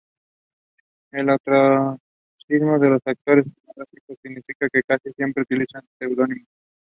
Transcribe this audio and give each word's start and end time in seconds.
El 1.11 1.29
ostracismo 1.29 2.79
de 2.79 2.89
los 2.89 3.01
actores 3.05 3.45
pornográficos 3.53 4.17
significaba 4.23 4.69
que 4.73 4.81
casi 4.81 5.13
siempre 5.13 5.43
utilizaran 5.43 5.87
seudónimos. 5.99 6.47